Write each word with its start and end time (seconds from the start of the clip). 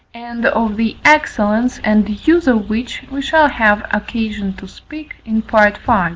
and 0.15 0.47
of 0.47 0.77
the 0.77 0.97
excellence 1.05 1.79
and 1.83 2.27
use 2.27 2.47
of 2.47 2.67
which 2.67 3.03
we 3.11 3.21
shall 3.21 3.47
have 3.47 3.85
occasion 3.91 4.51
to 4.53 4.67
speak 4.67 5.15
in 5.25 5.43
Part 5.43 5.77
V. 5.77 6.09